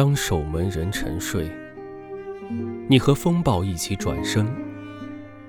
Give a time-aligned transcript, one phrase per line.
[0.00, 1.46] 当守门人沉睡，
[2.88, 4.50] 你和风暴一起转身，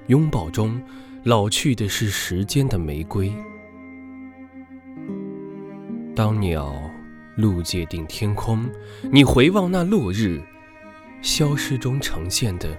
[0.07, 0.77] 拥抱中
[1.23, 3.31] 老去的是时间的玫瑰。
[6.13, 6.69] 当鸟
[7.37, 8.69] 路界定天空，
[9.09, 10.41] 你回望那落日，
[11.21, 12.77] 消失中呈现的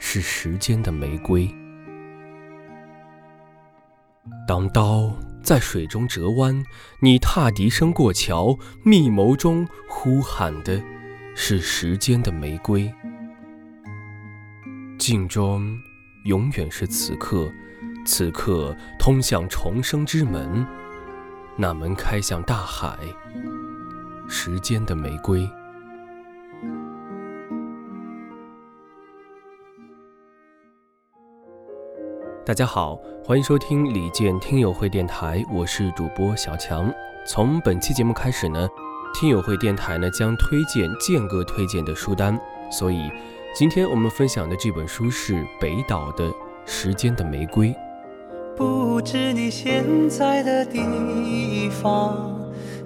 [0.00, 1.48] 是时间的玫瑰。
[4.44, 6.64] 当刀在水中折弯，
[7.00, 10.82] 你踏笛声过桥，密谋中呼喊的
[11.34, 12.92] 是时间的玫瑰。
[14.98, 15.78] 镜中
[16.24, 17.50] 永远是此刻，
[18.04, 20.66] 此刻通向重生之门。
[21.56, 22.96] 那门开向大海，
[24.28, 25.48] 时间的玫瑰。
[32.42, 36.90] 大家好，欢迎收听李健听友会电台，我是主播小强。
[37.26, 38.66] 从本期节目开始呢，
[39.12, 43.10] 听友会电台呢将推荐健哥推荐的书单，所以
[43.54, 46.28] 今天我们分享的这本书是北岛的
[46.64, 47.68] 《时间的玫瑰》。
[48.56, 52.40] 不知你现在的地方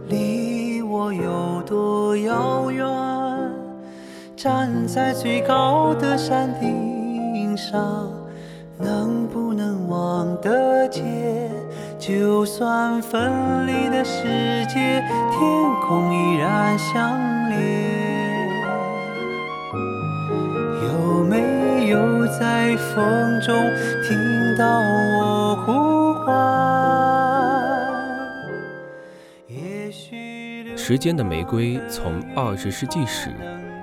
[0.08, 2.84] 离我有多遥远？
[4.36, 8.10] 站在最高的山顶上，
[8.78, 11.04] 能不能望得见？
[11.98, 14.22] 就算分离的世
[14.66, 15.00] 界，
[15.30, 15.40] 天
[15.86, 17.54] 空依然相连。
[20.82, 23.56] 有没有在风中
[24.02, 26.34] 听到我呼唤？
[29.46, 30.76] 也许？
[30.76, 33.30] 时间的玫瑰从二十世纪始，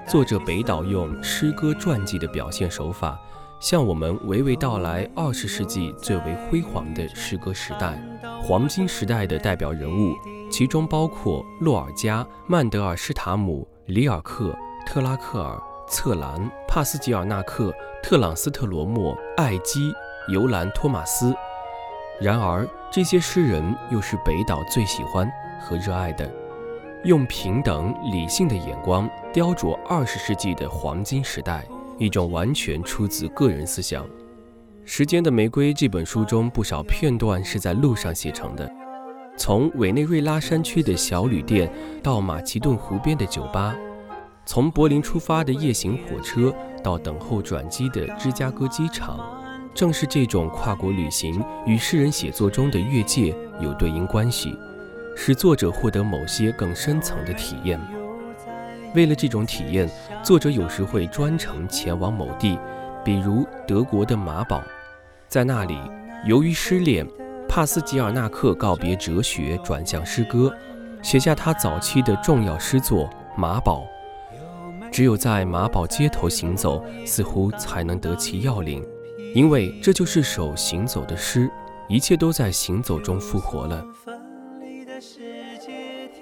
[0.08, 3.20] 作者北岛用诗歌传记的表现手法，
[3.62, 7.95] 向我们娓娓道来二十世纪最为辉煌的诗歌时代，
[8.42, 10.16] 黄金时代的代表人物，
[10.50, 17.71] 其中包括洛尔加、曼德尔施塔姆、里尔克、特拉克尔、策兰、帕斯吉尔纳克、
[18.02, 19.94] 特朗斯特罗莫、艾基、
[20.27, 21.32] 尤兰托马斯。
[22.20, 26.27] 然而，这些诗人又是北岛最喜欢和热爱的。
[27.04, 31.64] 用平等理性的眼光雕琢二十世纪的黄金时代，
[32.02, 34.04] 一种完全出自个人思想。
[34.84, 38.67] 《时间的玫瑰》这本书中不少片段是在路上写成的，
[39.38, 43.76] 从委内瑞拉山区的小旅店到马其顿湖边的酒吧，
[44.48, 46.52] 从柏林出发的夜行火车
[46.84, 49.20] 到等候转机的芝加哥机场，
[49.72, 54.58] 正是这种跨国旅行与诗人写作中的越界有对应关系。
[55.16, 57.80] 使作者获得某些更深层的体验。
[58.93, 59.89] 为了这种体验，
[60.23, 62.59] 作者有时会专程前往某地，
[63.03, 64.61] 比如德国的马堡。
[65.27, 65.77] 在那里，
[66.25, 67.07] 由于失恋，
[67.47, 70.53] 帕斯吉尔纳克告别哲学，转向诗歌，
[71.02, 73.05] 写下他早期的重要诗作
[73.37, 73.87] 《马堡》。
[74.91, 78.85] 只有在马堡街头行走，似乎才能得其要领，
[79.33, 81.49] 因为这就是首行走的诗，
[81.87, 83.85] 一切都在行走中复活了。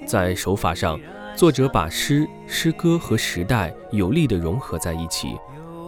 [0.06, 1.00] 在手法上，
[1.40, 5.38] 作者把诗、诗歌和时代有力地融合在一起，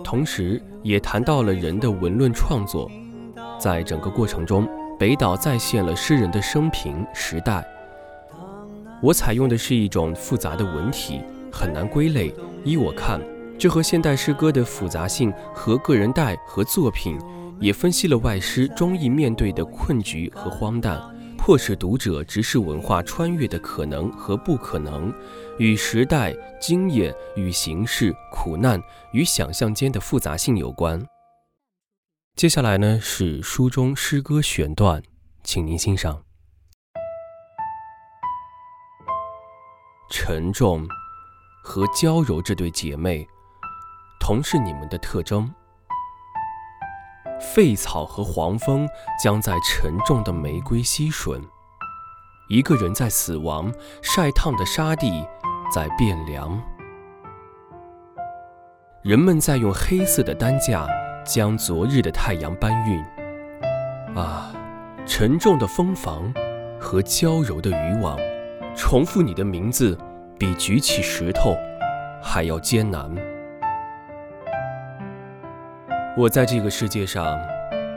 [0.02, 2.90] 同时也谈到了人的文论创作。
[3.60, 4.66] 在整个过程中，
[4.98, 7.68] 北岛再现了诗人的生平、时代。
[9.02, 11.20] 我采用的是一种复杂的文体，
[11.52, 12.34] 很难归类。
[12.64, 13.20] 依我看，
[13.60, 17.20] 这和现代诗歌的复杂性和个人代和作品，
[17.60, 20.98] 也分析了外师中意面对的困局和荒诞。
[21.44, 25.12] 迫使读者直视文化穿越的可能和不可能，
[25.58, 26.32] 与时代
[26.62, 28.80] 经验与形式苦难
[29.12, 31.04] 与想象间的复杂性有关。
[32.36, 35.02] 接下来呢是书中诗歌选段，
[35.44, 36.22] 请您欣赏。
[40.12, 40.88] 沉重
[41.64, 43.28] 和娇柔这对姐妹，
[44.20, 45.52] 同是你们的特征。
[47.42, 48.88] 废草和黄蜂
[49.22, 51.42] 将在沉重的玫瑰吸吮。
[52.50, 55.26] 一个人在死亡，晒烫的沙地
[55.74, 56.62] 在变凉。
[59.04, 60.88] 人们在用黑色的担架
[61.26, 63.04] 将昨日的太阳搬运。
[64.16, 64.54] 啊，
[65.06, 66.32] 沉重的蜂房
[66.80, 68.18] 和娇柔的渔网，
[68.76, 69.98] 重复你的名字
[70.38, 71.56] 比举起石头
[72.22, 73.10] 还要艰难。
[76.18, 77.40] 我在这个世界上，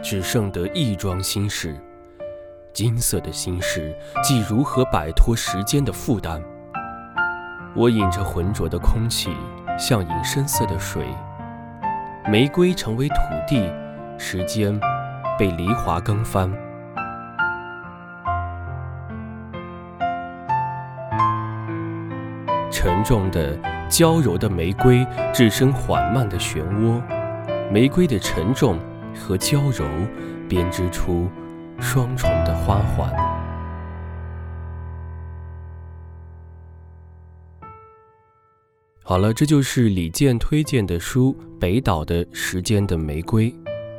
[0.00, 1.76] 只剩得一桩心事，
[2.72, 6.40] 金色的心事，即如何摆脱时间的负担。
[7.74, 9.34] 我饮着浑浊的空气，
[9.76, 11.04] 像饮深色的水。
[12.28, 13.16] 玫瑰成为土
[13.48, 13.68] 地，
[14.16, 14.78] 时间
[15.36, 16.48] 被梨花更翻。
[22.70, 23.58] 沉重的、
[23.88, 27.02] 娇柔的玫瑰置身缓慢的漩涡，
[27.74, 28.78] 玫瑰的沉重
[29.18, 29.84] 和娇柔
[30.48, 31.28] 编织出
[31.80, 33.12] 双重的花环。
[39.02, 43.50] 好了，这就是李健推荐的书《北岛的时间的玫瑰》。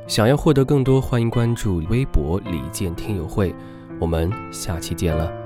[0.07, 3.53] 想要获得更多，欢迎关注微博“李健听友会”。
[3.99, 5.44] 我们下期见了。